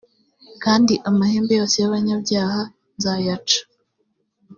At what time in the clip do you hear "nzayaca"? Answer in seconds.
2.97-3.59